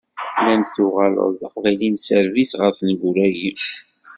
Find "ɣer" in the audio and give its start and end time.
2.59-2.71